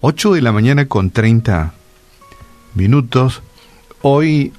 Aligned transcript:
8 0.00 0.34
de 0.34 0.42
la 0.42 0.52
mañana 0.52 0.86
con 0.86 1.10
30 1.10 1.74
minutos. 2.76 3.42
Hoy 4.00 4.52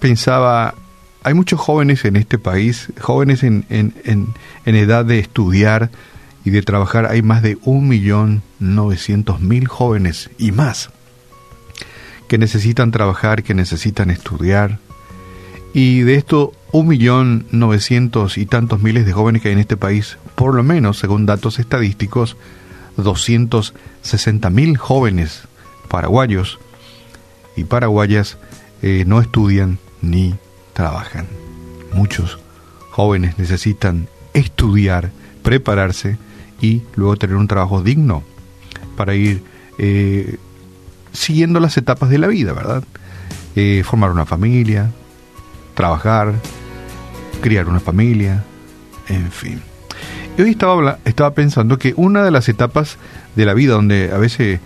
pensaba, 0.00 0.74
hay 1.22 1.32
muchos 1.32 1.58
jóvenes 1.58 2.04
en 2.04 2.16
este 2.16 2.36
país, 2.36 2.92
jóvenes 3.00 3.42
en, 3.42 3.64
en, 3.70 3.94
en, 4.04 4.74
edad 4.74 5.06
de 5.06 5.18
estudiar 5.18 5.90
y 6.44 6.50
de 6.50 6.60
trabajar. 6.60 7.06
Hay 7.06 7.22
más 7.22 7.40
de 7.40 7.56
1.900.000 7.60 9.66
jóvenes 9.66 10.28
y 10.36 10.52
más 10.52 10.90
que 12.28 12.36
necesitan 12.36 12.90
trabajar, 12.90 13.44
que 13.44 13.54
necesitan 13.54 14.10
estudiar. 14.10 14.78
Y 15.72 16.00
de 16.00 16.16
estos 16.16 16.50
1.900.000 16.72 18.36
y 18.36 18.44
tantos 18.44 18.82
miles 18.82 19.06
de 19.06 19.14
jóvenes 19.14 19.40
que 19.40 19.48
hay 19.48 19.54
en 19.54 19.60
este 19.60 19.78
país, 19.78 20.18
por 20.34 20.54
lo 20.54 20.62
menos, 20.62 20.98
según 20.98 21.24
datos 21.24 21.60
estadísticos, 21.60 22.36
260 22.96 24.50
mil 24.50 24.76
jóvenes 24.76 25.42
paraguayos 25.88 26.58
y 27.56 27.64
paraguayas 27.64 28.38
eh, 28.82 29.04
no 29.06 29.20
estudian 29.20 29.78
ni 30.02 30.34
trabajan. 30.72 31.26
Muchos 31.92 32.38
jóvenes 32.90 33.38
necesitan 33.38 34.08
estudiar, 34.34 35.10
prepararse 35.42 36.18
y 36.60 36.82
luego 36.94 37.16
tener 37.16 37.36
un 37.36 37.48
trabajo 37.48 37.82
digno 37.82 38.22
para 38.96 39.14
ir 39.14 39.42
eh, 39.78 40.36
siguiendo 41.12 41.60
las 41.60 41.76
etapas 41.76 42.10
de 42.10 42.18
la 42.18 42.28
vida, 42.28 42.52
¿verdad? 42.52 42.84
Eh, 43.54 43.82
formar 43.84 44.10
una 44.10 44.26
familia, 44.26 44.90
trabajar, 45.74 46.34
criar 47.40 47.68
una 47.68 47.80
familia, 47.80 48.44
en 49.08 49.30
fin. 49.30 49.62
Y 50.38 50.42
hoy 50.42 50.50
estaba, 50.50 51.34
pensando 51.34 51.78
que 51.78 51.94
una 51.96 52.22
de 52.22 52.30
las 52.30 52.48
etapas 52.50 52.98
de 53.36 53.46
la 53.46 53.54
vida 53.54 53.72
donde 53.72 54.12
a 54.12 54.18
veces 54.18 54.60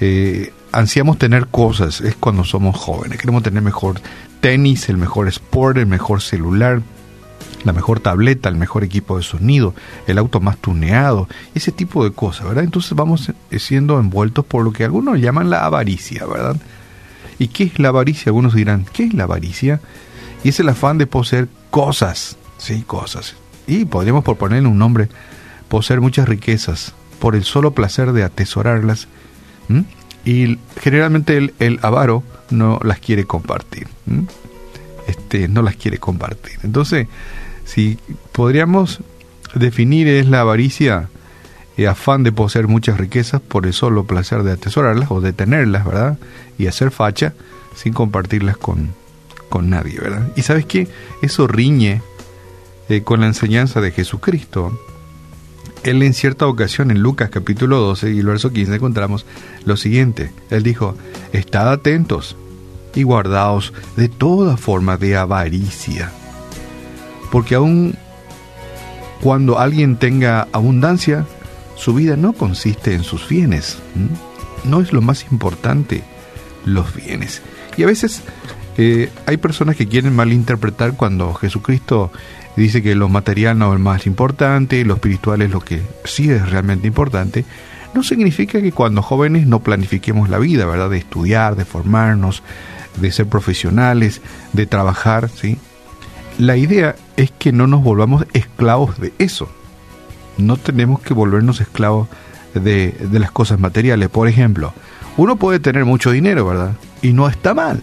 eh, 0.00 0.52
ansiamos 0.72 1.16
tener 1.16 1.46
cosas 1.46 2.00
es 2.00 2.16
cuando 2.16 2.42
somos 2.42 2.76
jóvenes. 2.76 3.18
Queremos 3.18 3.44
tener 3.44 3.62
mejor 3.62 4.00
tenis, 4.40 4.88
el 4.88 4.96
mejor 4.96 5.28
sport, 5.28 5.76
el 5.76 5.86
mejor 5.86 6.22
celular, 6.22 6.82
la 7.62 7.72
mejor 7.72 8.00
tableta, 8.00 8.48
el 8.48 8.56
mejor 8.56 8.82
equipo 8.82 9.16
de 9.16 9.22
sonido, 9.22 9.74
el 10.08 10.18
auto 10.18 10.40
más 10.40 10.58
tuneado, 10.58 11.28
ese 11.54 11.70
tipo 11.70 12.02
de 12.02 12.10
cosas, 12.10 12.48
¿verdad? 12.48 12.64
Entonces 12.64 12.94
vamos 12.94 13.30
siendo 13.58 14.00
envueltos 14.00 14.44
por 14.44 14.64
lo 14.64 14.72
que 14.72 14.82
algunos 14.82 15.20
llaman 15.20 15.50
la 15.50 15.64
avaricia, 15.64 16.26
¿verdad? 16.26 16.56
¿Y 17.38 17.46
qué 17.46 17.62
es 17.64 17.78
la 17.78 17.90
avaricia? 17.90 18.30
Algunos 18.30 18.54
dirán, 18.54 18.86
¿qué 18.92 19.04
es 19.04 19.14
la 19.14 19.24
avaricia? 19.24 19.80
Y 20.42 20.48
es 20.48 20.58
el 20.58 20.68
afán 20.68 20.98
de 20.98 21.06
poseer 21.06 21.46
cosas, 21.70 22.36
sí, 22.58 22.82
cosas 22.84 23.36
y 23.66 23.84
podríamos 23.84 24.24
por 24.24 24.36
ponerle 24.36 24.68
un 24.68 24.78
nombre, 24.78 25.08
poseer 25.68 26.00
muchas 26.00 26.28
riquezas 26.28 26.94
por 27.18 27.36
el 27.36 27.44
solo 27.44 27.72
placer 27.72 28.12
de 28.12 28.24
atesorarlas. 28.24 29.08
Y 30.24 30.58
generalmente 30.80 31.36
el, 31.36 31.54
el, 31.58 31.78
avaro 31.82 32.22
no 32.50 32.78
las 32.82 32.98
quiere 32.98 33.24
compartir. 33.24 33.88
Este, 35.06 35.48
no 35.48 35.62
las 35.62 35.76
quiere 35.76 35.98
compartir. 35.98 36.58
Entonces, 36.62 37.08
si 37.64 37.98
podríamos 38.32 39.00
definir 39.54 40.08
es 40.08 40.26
la 40.26 40.40
avaricia, 40.40 41.08
y 41.76 41.86
afán 41.86 42.22
de 42.22 42.32
poseer 42.32 42.68
muchas 42.68 42.98
riquezas 42.98 43.40
por 43.40 43.66
el 43.66 43.72
solo 43.72 44.04
placer 44.04 44.42
de 44.42 44.52
atesorarlas 44.52 45.10
o 45.10 45.20
de 45.20 45.32
tenerlas, 45.32 45.84
¿verdad? 45.84 46.18
Y 46.58 46.66
hacer 46.66 46.90
facha 46.90 47.32
sin 47.74 47.92
compartirlas 47.92 48.56
con, 48.56 48.90
con 49.48 49.70
nadie, 49.70 49.98
¿verdad? 49.98 50.28
Y 50.36 50.42
sabes 50.42 50.66
qué? 50.66 50.88
Eso 51.22 51.46
riñe 51.46 52.02
eh, 52.88 53.02
con 53.02 53.20
la 53.20 53.26
enseñanza 53.26 53.80
de 53.80 53.90
Jesucristo. 53.90 54.78
Él 55.82 56.02
en 56.02 56.14
cierta 56.14 56.46
ocasión 56.46 56.90
en 56.90 57.00
Lucas 57.00 57.30
capítulo 57.30 57.78
12 57.78 58.12
y 58.12 58.20
el 58.20 58.26
verso 58.26 58.52
15 58.52 58.74
encontramos 58.74 59.26
lo 59.64 59.76
siguiente. 59.76 60.32
Él 60.50 60.62
dijo, 60.62 60.94
estad 61.32 61.70
atentos 61.72 62.36
y 62.94 63.02
guardaos 63.02 63.72
de 63.96 64.08
toda 64.08 64.56
forma 64.56 64.96
de 64.96 65.16
avaricia. 65.16 66.12
Porque 67.30 67.54
aun 67.54 67.96
cuando 69.20 69.58
alguien 69.58 69.96
tenga 69.96 70.48
abundancia, 70.52 71.26
su 71.76 71.94
vida 71.94 72.16
no 72.16 72.32
consiste 72.32 72.94
en 72.94 73.04
sus 73.04 73.28
bienes. 73.28 73.78
No 74.64 74.80
es 74.80 74.92
lo 74.92 75.00
más 75.00 75.24
importante 75.30 76.04
los 76.64 76.94
bienes. 76.94 77.42
Y 77.76 77.84
a 77.84 77.86
veces 77.86 78.22
eh, 78.78 79.10
hay 79.26 79.36
personas 79.36 79.76
que 79.76 79.86
quieren 79.86 80.14
malinterpretar 80.14 80.94
cuando 80.96 81.34
Jesucristo 81.34 82.10
dice 82.56 82.82
que 82.82 82.94
lo 82.94 83.08
material 83.08 83.58
no 83.58 83.72
es 83.74 83.80
más 83.80 84.06
importante, 84.06 84.84
lo 84.84 84.94
espiritual 84.94 85.42
es 85.42 85.50
lo 85.50 85.60
que 85.60 85.82
sí 86.04 86.30
es 86.30 86.50
realmente 86.50 86.86
importante, 86.86 87.44
no 87.94 88.02
significa 88.02 88.62
que 88.62 88.72
cuando 88.72 89.02
jóvenes 89.02 89.46
no 89.46 89.60
planifiquemos 89.60 90.30
la 90.30 90.38
vida, 90.38 90.64
¿verdad? 90.64 90.90
De 90.90 90.96
estudiar, 90.96 91.56
de 91.56 91.66
formarnos, 91.66 92.42
de 92.96 93.12
ser 93.12 93.26
profesionales, 93.26 94.22
de 94.52 94.66
trabajar, 94.66 95.28
¿sí? 95.28 95.58
La 96.38 96.56
idea 96.56 96.96
es 97.16 97.30
que 97.30 97.52
no 97.52 97.66
nos 97.66 97.82
volvamos 97.82 98.24
esclavos 98.32 98.98
de 98.98 99.12
eso. 99.18 99.50
No 100.38 100.56
tenemos 100.56 101.00
que 101.00 101.12
volvernos 101.12 101.60
esclavos 101.60 102.08
de, 102.54 102.92
de 102.92 103.18
las 103.18 103.30
cosas 103.30 103.60
materiales. 103.60 104.08
Por 104.08 104.28
ejemplo, 104.28 104.72
uno 105.18 105.36
puede 105.36 105.60
tener 105.60 105.84
mucho 105.84 106.10
dinero, 106.10 106.46
¿verdad? 106.46 106.72
Y 107.02 107.12
no 107.12 107.28
está 107.28 107.52
mal. 107.52 107.82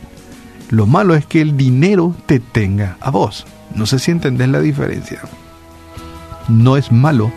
Lo 0.69 0.85
malo 0.85 1.15
es 1.15 1.25
que 1.25 1.41
el 1.41 1.57
dinero 1.57 2.15
te 2.25 2.39
tenga 2.39 2.97
a 3.01 3.09
vos. 3.09 3.45
No 3.75 3.85
sé 3.85 3.99
si 3.99 4.11
entendés 4.11 4.49
la 4.49 4.61
diferencia. 4.61 5.21
No 6.47 6.77
es 6.77 6.91
malo 6.91 7.31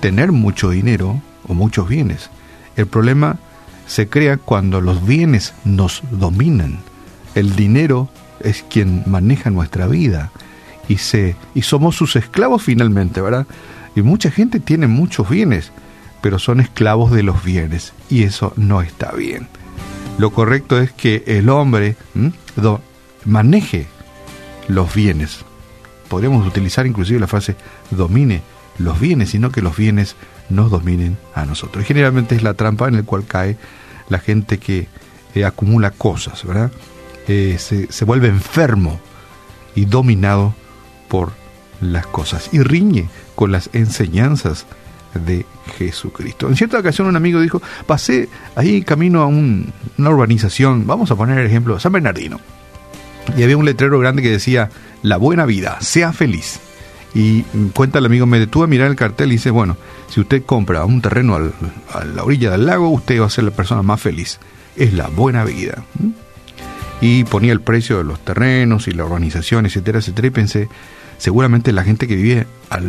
tener 0.00 0.32
mucho 0.32 0.70
dinero 0.70 1.20
o 1.48 1.54
muchos 1.54 1.88
bienes. 1.88 2.30
El 2.76 2.86
problema 2.86 3.38
se 3.86 4.08
crea 4.08 4.36
cuando 4.36 4.80
los 4.80 5.06
bienes 5.06 5.54
nos 5.64 6.02
dominan. 6.10 6.80
El 7.34 7.56
dinero 7.56 8.08
es 8.40 8.62
quien 8.68 9.02
maneja 9.06 9.50
nuestra 9.50 9.86
vida 9.86 10.30
y 10.86 10.98
se 10.98 11.36
y 11.54 11.62
somos 11.62 11.96
sus 11.96 12.16
esclavos 12.16 12.62
finalmente, 12.62 13.20
¿verdad? 13.22 13.46
Y 13.96 14.02
mucha 14.02 14.30
gente 14.30 14.60
tiene 14.60 14.88
muchos 14.88 15.28
bienes, 15.28 15.72
pero 16.20 16.38
son 16.38 16.60
esclavos 16.60 17.12
de 17.12 17.22
los 17.22 17.42
bienes 17.42 17.94
y 18.10 18.24
eso 18.24 18.52
no 18.56 18.82
está 18.82 19.12
bien. 19.12 19.48
Lo 20.18 20.30
correcto 20.30 20.78
es 20.78 20.92
que 20.92 21.24
el 21.26 21.48
hombre 21.48 21.96
maneje 23.24 23.86
los 24.68 24.94
bienes, 24.94 25.44
podríamos 26.08 26.46
utilizar 26.46 26.86
inclusive 26.86 27.18
la 27.18 27.26
frase 27.26 27.56
domine 27.90 28.42
los 28.78 28.98
bienes, 29.00 29.30
sino 29.30 29.50
que 29.50 29.60
los 29.60 29.76
bienes 29.76 30.16
nos 30.48 30.70
dominen 30.70 31.16
a 31.34 31.44
nosotros. 31.46 31.84
Generalmente 31.84 32.34
es 32.36 32.42
la 32.42 32.54
trampa 32.54 32.88
en 32.88 32.96
la 32.96 33.02
cual 33.02 33.24
cae 33.26 33.56
la 34.08 34.18
gente 34.18 34.58
que 34.58 34.88
eh, 35.34 35.44
acumula 35.44 35.90
cosas, 35.90 36.44
¿verdad? 36.44 36.70
Eh, 37.26 37.56
se, 37.58 37.90
se 37.90 38.04
vuelve 38.04 38.28
enfermo 38.28 39.00
y 39.74 39.86
dominado 39.86 40.54
por 41.08 41.32
las 41.80 42.06
cosas 42.06 42.50
y 42.52 42.60
riñe 42.60 43.08
con 43.34 43.50
las 43.50 43.70
enseñanzas 43.72 44.66
de 45.14 45.46
Jesucristo. 45.78 46.48
En 46.48 46.56
cierta 46.56 46.78
ocasión 46.78 47.06
un 47.06 47.16
amigo 47.16 47.40
dijo, 47.40 47.60
pasé 47.86 48.28
ahí 48.56 48.82
camino 48.82 49.22
a 49.22 49.26
una 49.26 49.72
urbanización, 49.98 50.86
vamos 50.86 51.10
a 51.10 51.16
poner 51.16 51.38
el 51.38 51.46
ejemplo, 51.46 51.78
San 51.80 51.92
Bernardino, 51.92 52.40
y 53.36 53.42
había 53.42 53.56
un 53.56 53.64
letrero 53.64 53.98
grande 53.98 54.22
que 54.22 54.30
decía, 54.30 54.70
la 55.02 55.16
buena 55.16 55.46
vida, 55.46 55.78
sea 55.80 56.12
feliz. 56.12 56.60
Y 57.14 57.42
cuenta 57.72 58.00
el 58.00 58.06
amigo, 58.06 58.26
me 58.26 58.40
detuve 58.40 58.64
a 58.64 58.66
mirar 58.66 58.88
el 58.88 58.96
cartel 58.96 59.28
y 59.28 59.36
dice, 59.36 59.50
bueno, 59.50 59.76
si 60.08 60.20
usted 60.20 60.42
compra 60.44 60.84
un 60.84 61.00
terreno 61.00 61.36
a 61.36 62.04
la 62.04 62.24
orilla 62.24 62.50
del 62.50 62.66
lago, 62.66 62.88
usted 62.88 63.20
va 63.20 63.26
a 63.26 63.30
ser 63.30 63.44
la 63.44 63.52
persona 63.52 63.82
más 63.82 64.00
feliz. 64.00 64.40
Es 64.74 64.92
la 64.94 65.06
buena 65.08 65.44
vida. 65.44 65.84
Y 67.00 67.22
ponía 67.24 67.52
el 67.52 67.60
precio 67.60 67.98
de 67.98 68.04
los 68.04 68.18
terrenos 68.24 68.88
y 68.88 68.92
la 68.92 69.04
organización, 69.04 69.64
etcétera, 69.64 70.00
etcétera, 70.00 70.26
y 70.26 70.30
pensé, 70.30 70.68
seguramente 71.18 71.72
la 71.72 71.84
gente 71.84 72.06
que 72.06 72.16
vive 72.16 72.46
a 72.70 72.80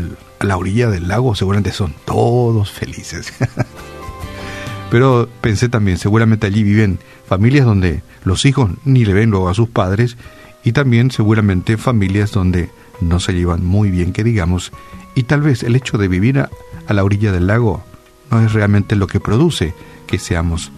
la 0.44 0.58
orilla 0.58 0.90
del 0.90 1.08
lago, 1.08 1.36
seguramente 1.36 1.72
son 1.72 1.94
todos 2.06 2.72
felices. 2.72 3.34
Pero 4.92 5.28
pensé 5.42 5.70
también, 5.70 5.98
seguramente 5.98 6.48
allí 6.48 6.64
viven 6.64 7.00
familias 7.28 7.66
donde 7.66 8.04
los 8.24 8.46
hijos 8.46 8.72
ni 8.86 9.04
le 9.04 9.14
ven 9.14 9.32
luego 9.32 9.50
a 9.50 9.54
sus 9.54 9.70
padres 9.70 10.16
y 10.64 10.72
también 10.72 11.12
seguramente 11.12 11.78
familias 11.78 12.32
donde 12.32 12.70
no 13.02 13.20
se 13.20 13.34
llevan 13.34 13.66
muy 13.66 13.92
bien, 13.92 14.14
que 14.14 14.24
digamos, 14.24 14.72
y 15.16 15.24
tal 15.24 15.42
vez 15.42 15.64
el 15.64 15.76
hecho 15.76 15.98
de 15.98 16.08
vivir 16.08 16.40
a, 16.40 16.50
la 16.90 17.04
orilla 17.04 17.32
del 17.32 17.48
lago 17.48 17.84
no 18.30 18.42
es 18.42 18.54
realmente 18.54 18.96
lo 18.96 19.08
que 19.08 19.20
produce 19.20 19.74
que 20.08 20.20
seamos 20.20 20.72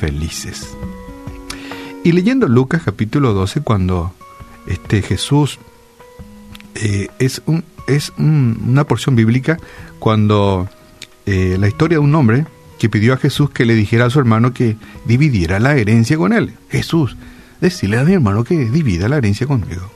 felices. 0.00 0.76
Y 2.04 2.12
leyendo 2.12 2.48
Lucas 2.48 2.82
capítulo 2.84 3.34
12, 3.34 3.62
cuando 3.62 4.12
este 4.66 5.02
Jesús 5.02 5.58
eh, 6.82 7.08
es, 7.18 7.42
un, 7.46 7.64
es 7.86 8.12
una 8.18 8.84
porción 8.84 9.16
bíblica, 9.16 9.58
cuando 9.98 10.68
eh, 11.26 11.56
la 11.58 11.68
historia 11.68 11.96
de 11.96 12.04
un 12.04 12.14
hombre 12.14 12.46
que 12.78 12.88
pidió 12.88 13.12
a 13.12 13.16
Jesús 13.16 13.50
que 13.50 13.64
le 13.64 13.74
dijera 13.74 14.06
a 14.06 14.10
su 14.10 14.18
hermano 14.18 14.52
que 14.52 14.76
dividiera 15.04 15.58
la 15.58 15.76
herencia 15.76 16.16
con 16.16 16.32
él. 16.32 16.54
Jesús, 16.70 17.16
decirle 17.60 17.98
a 17.98 18.04
mi 18.04 18.12
hermano 18.12 18.44
que 18.44 18.56
divida 18.70 19.08
la 19.08 19.18
herencia 19.18 19.46
conmigo. 19.46 19.90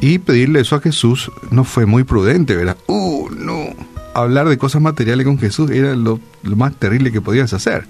Y 0.00 0.18
pedirle 0.18 0.60
eso 0.60 0.76
a 0.76 0.80
Jesús 0.80 1.30
no 1.50 1.64
fue 1.64 1.86
muy 1.86 2.04
prudente, 2.04 2.56
¿verdad? 2.56 2.76
¡Uh, 2.88 3.30
no! 3.30 3.68
Hablar 4.12 4.48
de 4.48 4.58
cosas 4.58 4.82
materiales 4.82 5.24
con 5.24 5.38
Jesús 5.38 5.70
era 5.70 5.94
lo, 5.94 6.20
lo 6.42 6.56
más 6.56 6.74
terrible 6.76 7.10
que 7.10 7.20
podías 7.20 7.52
hacer. 7.52 7.86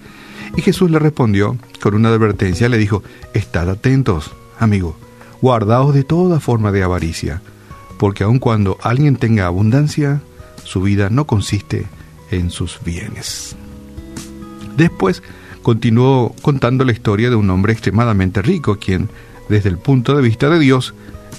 Y 0.57 0.63
Jesús 0.63 0.91
le 0.91 0.99
respondió 0.99 1.57
con 1.83 1.95
una 1.95 2.11
advertencia, 2.11 2.69
le 2.69 2.79
dijo, 2.79 3.03
estad 3.33 3.69
atentos, 3.69 4.31
amigo, 4.59 4.97
guardaos 5.43 5.95
de 5.95 6.05
toda 6.05 6.39
forma 6.39 6.71
de 6.71 6.83
avaricia, 6.83 7.43
porque 7.99 8.25
aun 8.25 8.39
cuando 8.39 8.79
alguien 8.83 9.17
tenga 9.17 9.47
abundancia, 9.47 10.21
su 10.63 10.83
vida 10.83 11.11
no 11.11 11.27
consiste 11.27 11.87
en 12.31 12.51
sus 12.51 12.81
bienes. 12.85 13.57
Después 14.77 15.23
continuó 15.63 16.35
contando 16.43 16.85
la 16.85 16.93
historia 16.93 17.31
de 17.31 17.37
un 17.37 17.49
hombre 17.51 17.73
extremadamente 17.73 18.43
rico, 18.43 18.77
quien, 18.77 19.09
desde 19.49 19.69
el 19.69 19.79
punto 19.79 20.17
de 20.17 20.23
vista 20.23 20.49
de 20.51 20.59
Dios, 20.59 20.95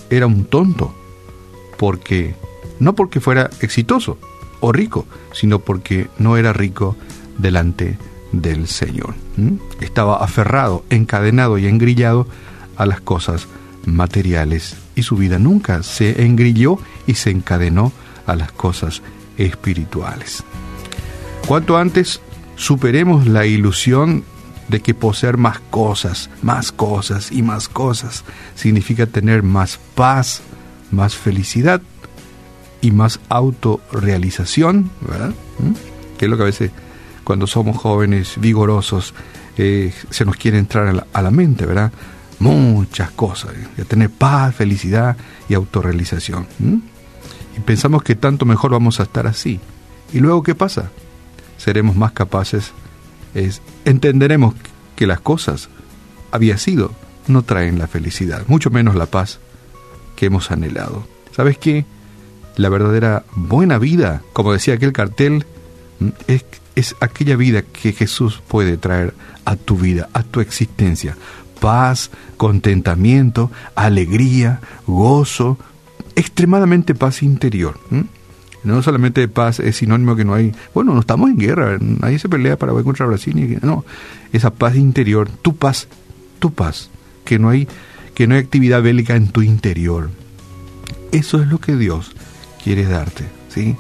era 0.09 0.27
un 0.27 0.45
tonto, 0.45 0.93
porque 1.77 2.35
no 2.79 2.95
porque 2.95 3.19
fuera 3.19 3.49
exitoso 3.61 4.17
o 4.61 4.71
rico, 4.71 5.05
sino 5.33 5.59
porque 5.59 6.07
no 6.17 6.37
era 6.37 6.53
rico 6.53 6.95
delante 7.37 7.97
del 8.31 8.67
Señor. 8.67 9.15
Estaba 9.81 10.23
aferrado, 10.23 10.83
encadenado 10.89 11.57
y 11.57 11.67
engrillado 11.67 12.27
a 12.77 12.85
las 12.85 13.01
cosas 13.01 13.47
materiales 13.85 14.77
y 14.95 15.03
su 15.03 15.15
vida 15.15 15.39
nunca 15.39 15.83
se 15.83 16.23
engrilló 16.23 16.79
y 17.05 17.15
se 17.15 17.29
encadenó 17.29 17.91
a 18.25 18.35
las 18.35 18.51
cosas 18.51 19.01
espirituales. 19.37 20.43
Cuanto 21.47 21.77
antes 21.77 22.21
superemos 22.55 23.27
la 23.27 23.45
ilusión 23.45 24.23
de 24.67 24.79
que 24.79 24.93
poseer 24.93 25.37
más 25.37 25.59
cosas, 25.69 26.29
más 26.41 26.71
cosas 26.71 27.31
y 27.31 27.43
más 27.43 27.69
cosas 27.69 28.23
significa 28.55 29.05
tener 29.05 29.43
más 29.43 29.79
paz, 29.93 30.41
más 30.91 31.15
felicidad 31.15 31.81
y 32.81 32.91
más 32.91 33.19
autorrealización, 33.29 34.89
¿verdad? 35.01 35.33
¿Mm? 35.59 36.17
Que 36.17 36.25
es 36.25 36.31
lo 36.31 36.37
que 36.37 36.43
a 36.43 36.47
veces 36.47 36.71
cuando 37.23 37.47
somos 37.47 37.77
jóvenes, 37.77 38.35
vigorosos, 38.37 39.13
eh, 39.57 39.93
se 40.09 40.25
nos 40.25 40.37
quiere 40.37 40.57
entrar 40.57 41.05
a 41.11 41.21
la, 41.21 41.31
mente, 41.31 41.65
¿verdad? 41.65 41.91
Muchas 42.39 43.11
cosas, 43.11 43.53
¿eh? 43.77 43.85
tener 43.85 44.09
paz, 44.09 44.55
felicidad 44.55 45.15
y 45.47 45.53
autorrealización. 45.53 46.47
Y 47.57 47.59
pensamos 47.61 48.03
que 48.03 48.15
tanto 48.15 48.45
mejor 48.45 48.71
vamos 48.71 48.99
a 48.99 49.03
estar 49.03 49.27
así. 49.27 49.59
¿Y 50.13 50.19
luego 50.19 50.43
qué 50.43 50.55
pasa? 50.55 50.91
Seremos 51.57 51.95
más 51.95 52.11
capaces, 52.11 52.71
es, 53.33 53.61
entenderemos 53.85 54.53
que 54.95 55.07
las 55.07 55.21
cosas 55.21 55.69
había 56.31 56.57
sido 56.57 56.91
no 57.27 57.43
traen 57.43 57.79
la 57.79 57.87
felicidad, 57.87 58.43
mucho 58.47 58.69
menos 58.69 58.95
la 58.95 59.05
paz 59.05 59.39
que 60.15 60.27
hemos 60.27 60.51
anhelado. 60.51 61.07
¿Sabes 61.35 61.57
qué? 61.57 61.85
La 62.55 62.69
verdadera 62.69 63.25
buena 63.35 63.77
vida, 63.77 64.21
como 64.33 64.53
decía 64.53 64.75
aquel 64.75 64.93
cartel, 64.93 65.45
es 66.27 66.95
aquella 66.99 67.35
vida 67.35 67.61
que 67.63 67.93
Jesús 67.93 68.41
puede 68.47 68.77
traer 68.77 69.13
a 69.43 69.55
tu 69.55 69.77
vida, 69.77 70.09
a 70.13 70.23
tu 70.23 70.39
existencia. 70.39 71.17
Paz, 71.59 72.11
contentamiento, 72.37 73.51
alegría, 73.75 74.59
gozo, 74.87 75.57
extremadamente 76.15 76.95
paz 76.95 77.23
interior. 77.23 77.79
No 78.63 78.81
solamente 78.81 79.27
paz 79.27 79.59
es 79.59 79.77
sinónimo 79.77 80.15
que 80.15 80.25
no 80.25 80.33
hay, 80.33 80.53
bueno, 80.73 80.93
no 80.93 80.99
estamos 80.99 81.29
en 81.29 81.37
guerra, 81.37 81.77
nadie 81.79 82.19
se 82.19 82.29
pelea 82.29 82.57
para 82.57 82.73
contra 82.83 83.05
Brasil, 83.05 83.59
no, 83.61 83.85
esa 84.33 84.51
paz 84.51 84.75
interior, 84.75 85.29
tu 85.29 85.55
paz, 85.55 85.87
tu 86.39 86.51
paz, 86.51 86.89
que 87.23 87.37
no 87.37 87.49
hay 87.49 87.67
que 88.15 88.27
no 88.27 88.35
hay 88.35 88.41
actividad 88.41 88.81
bélica 88.81 89.15
en 89.15 89.27
tu 89.27 89.41
interior. 89.41 90.09
Eso 91.11 91.41
es 91.41 91.47
lo 91.47 91.59
que 91.59 91.75
Dios 91.75 92.13
quiere 92.63 92.85
darte, 92.85 93.25
¿sí? 93.49 93.75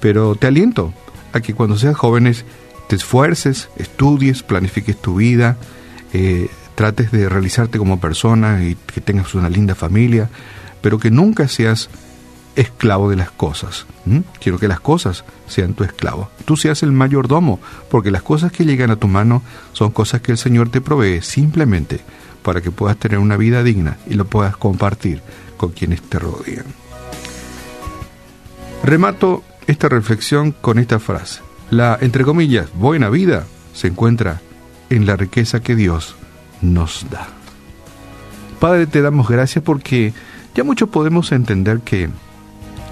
Pero 0.00 0.34
te 0.34 0.48
aliento 0.48 0.92
a 1.32 1.40
que 1.40 1.54
cuando 1.54 1.78
seas 1.78 1.96
jóvenes 1.96 2.44
te 2.88 2.96
esfuerces, 2.96 3.70
estudies, 3.76 4.42
planifiques 4.42 5.00
tu 5.00 5.16
vida, 5.16 5.56
eh, 6.12 6.48
trates 6.74 7.10
de 7.10 7.28
realizarte 7.28 7.78
como 7.78 8.00
persona 8.00 8.64
y 8.64 8.74
que 8.74 9.00
tengas 9.00 9.34
una 9.34 9.48
linda 9.48 9.74
familia, 9.74 10.28
pero 10.80 10.98
que 10.98 11.10
nunca 11.10 11.48
seas 11.48 11.88
esclavo 12.56 13.10
de 13.10 13.16
las 13.16 13.30
cosas. 13.30 13.86
Quiero 14.40 14.58
que 14.58 14.68
las 14.68 14.80
cosas 14.80 15.24
sean 15.48 15.74
tu 15.74 15.84
esclavo. 15.84 16.30
Tú 16.44 16.56
seas 16.56 16.82
el 16.82 16.92
mayordomo, 16.92 17.58
porque 17.90 18.10
las 18.10 18.22
cosas 18.22 18.52
que 18.52 18.64
llegan 18.64 18.90
a 18.90 18.96
tu 18.96 19.08
mano 19.08 19.42
son 19.72 19.90
cosas 19.90 20.20
que 20.20 20.32
el 20.32 20.38
Señor 20.38 20.68
te 20.68 20.80
provee 20.80 21.20
simplemente 21.22 22.00
para 22.42 22.60
que 22.60 22.70
puedas 22.70 22.96
tener 22.96 23.18
una 23.18 23.36
vida 23.36 23.62
digna 23.62 23.96
y 24.06 24.14
lo 24.14 24.26
puedas 24.26 24.56
compartir 24.56 25.22
con 25.56 25.70
quienes 25.70 26.02
te 26.02 26.18
rodean. 26.18 26.66
Remato 28.82 29.42
esta 29.66 29.88
reflexión 29.88 30.52
con 30.52 30.78
esta 30.78 30.98
frase. 30.98 31.40
La, 31.70 31.96
entre 32.00 32.24
comillas, 32.24 32.68
buena 32.74 33.08
vida 33.08 33.46
se 33.72 33.88
encuentra 33.88 34.42
en 34.90 35.06
la 35.06 35.16
riqueza 35.16 35.60
que 35.60 35.74
Dios 35.74 36.14
nos 36.64 37.06
da. 37.10 37.28
Padre, 38.60 38.86
te 38.86 39.02
damos 39.02 39.28
gracias 39.28 39.62
porque 39.64 40.12
ya 40.54 40.64
mucho 40.64 40.86
podemos 40.86 41.32
entender 41.32 41.80
que 41.80 42.08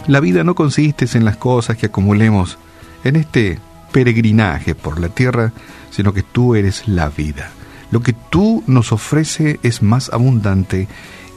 la 0.07 0.21
vida 0.21 0.45
no 0.45 0.55
consiste 0.55 1.07
en 1.15 1.25
las 1.25 1.37
cosas 1.37 1.77
que 1.77 1.87
acumulemos 1.87 2.59
en 3.05 3.17
este 3.17 3.59
peregrinaje 3.93 4.75
por 4.75 5.01
la 5.01 5.09
tierra, 5.09 5.53
sino 5.91 6.13
que 6.13 6.23
tú 6.23 6.55
eres 6.55 6.89
la 6.89 7.09
vida. 7.09 7.51
Lo 7.91 8.01
que 8.01 8.13
tú 8.13 8.65
nos 8.67 8.93
ofrece 8.93 9.61
es 9.63 9.83
más 9.83 10.11
abundante 10.13 10.89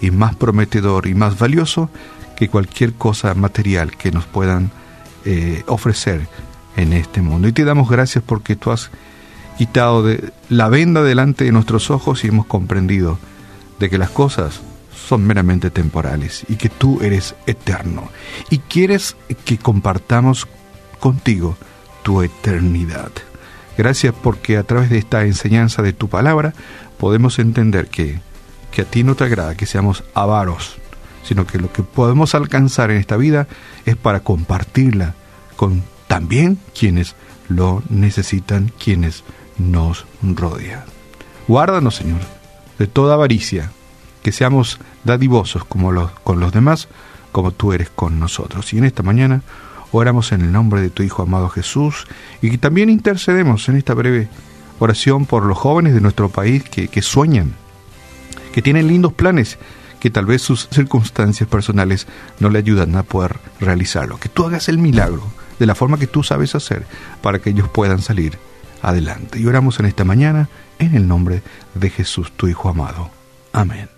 y 0.02 0.12
más 0.12 0.36
prometedor 0.36 1.08
y 1.08 1.14
más 1.14 1.38
valioso 1.38 1.90
que 2.36 2.50
cualquier 2.50 2.94
cosa 2.94 3.34
material 3.34 3.96
que 3.98 4.12
nos 4.12 4.26
puedan 4.26 4.72
eh, 5.26 5.64
ofrecer 5.68 6.28
en 6.76 6.94
este 6.94 7.22
mundo. 7.22 7.48
Y 7.48 7.54
te 7.54 7.66
damos 7.66 7.90
gracias 7.90 8.24
porque 8.26 8.56
tú 8.56 8.72
has 8.72 8.90
quitado 9.57 10.04
de 10.04 10.31
la 10.50 10.69
venda 10.69 11.04
delante 11.04 11.46
de 11.46 11.52
nuestros 11.52 11.90
ojos 11.90 12.24
y 12.24 12.28
hemos 12.28 12.46
comprendido 12.46 13.18
de 13.80 13.90
que 13.90 13.98
las 13.98 14.10
cosas 14.10 14.62
son 15.07 15.25
meramente 15.25 15.69
temporales 15.69 16.46
y 16.50 16.56
que 16.56 16.69
tú 16.69 17.00
eres 17.02 17.36
eterno 17.46 18.10
y 18.50 18.60
quieres 18.60 19.16
que 19.46 19.57
compartamos 19.57 20.48
contigo 21.00 21.57
tu 22.04 22.22
eternidad. 22.22 23.12
Gracias 23.78 24.13
porque 24.22 24.57
a 24.57 24.63
través 24.63 24.90
de 24.90 24.98
esta 24.98 25.25
enseñanza 25.25 25.81
de 25.81 25.94
tu 25.94 26.08
palabra 26.08 26.54
podemos 26.98 27.40
entender 27.40 27.88
que, 27.88 28.19
que 28.72 28.84
a 28.84 28.86
ti 28.86 29.04
no 29.04 29.16
te 29.16 29.25
agrada 29.25 29.56
que 29.56 29.66
seamos 29.66 30.04
avaros, 30.13 30.78
sino 31.24 31.46
que 31.46 31.60
lo 31.60 31.72
que 31.72 31.84
podemos 31.84 32.36
alcanzar 32.36 32.92
en 32.92 32.98
esta 32.98 33.18
vida 33.18 33.48
es 33.86 33.98
para 33.98 34.22
compartirla 34.22 35.13
con 35.56 35.84
también 36.08 36.58
quienes 36.78 37.16
lo 37.50 37.84
necesitan, 37.90 38.72
quienes 38.84 39.24
nos 39.57 40.06
rodean. 40.22 40.84
Guárdanos, 41.48 41.96
Señor, 41.96 42.22
de 42.79 42.88
toda 42.88 43.13
avaricia, 43.13 43.72
que 44.24 44.32
seamos 44.32 44.79
dadivosos 45.03 45.65
como 45.65 45.91
los, 45.91 46.12
con 46.24 46.39
los 46.39 46.51
demás, 46.51 46.88
como 47.32 47.51
tú 47.51 47.74
eres 47.74 47.89
con 47.89 48.20
nosotros. 48.20 48.74
Y 48.74 48.77
en 48.77 48.86
esta 48.86 49.03
mañana 49.03 49.41
oramos 49.91 50.32
en 50.32 50.41
el 50.41 50.51
nombre 50.51 50.82
de 50.82 50.89
tu 50.89 51.03
Hijo 51.03 51.22
amado 51.22 51.50
Jesús 51.50 52.08
y 52.41 52.58
también 52.58 52.89
intercedemos 52.89 53.70
en 53.70 53.77
esta 53.77 53.94
breve 53.94 54.27
oración 54.79 55.25
por 55.25 55.44
los 55.44 55.58
jóvenes 55.58 55.94
de 55.94 56.01
nuestro 56.01 56.29
país 56.29 56.63
que, 56.63 56.88
que 56.88 57.01
sueñan, 57.01 57.53
que 58.53 58.62
tienen 58.62 58.88
lindos 58.88 59.13
planes, 59.13 59.58
que 60.00 60.10
tal 60.10 60.25
vez 60.25 60.41
sus 60.41 60.68
circunstancias 60.70 61.48
personales 61.48 62.08
no 62.39 62.50
le 62.50 62.60
ayudan 62.60 62.96
a 62.96 63.03
poder 63.03 63.38
realizarlo. 63.60 64.20
Que 64.20 64.29
tú 64.29 64.46
hagas 64.46 64.70
el 64.70 64.77
milagro 64.77 65.24
de 65.60 65.65
la 65.65 65.75
forma 65.75 65.98
que 65.98 66.08
tú 66.08 66.24
sabes 66.24 66.56
hacer 66.56 66.86
para 67.22 67.39
que 67.39 67.51
ellos 67.51 67.70
puedan 67.70 68.01
salir 68.01 68.38
adelante. 68.82 69.39
Y 69.39 69.46
oramos 69.46 69.79
en 69.79 69.86
esta 69.86 70.03
mañana 70.03 70.50
en 70.79 70.96
el 70.96 71.08
nombre 71.08 71.41
de 71.74 71.89
Jesús, 71.89 72.32
tu 72.36 72.48
Hijo 72.48 72.70
amado. 72.70 73.10
Amén. 73.53 73.95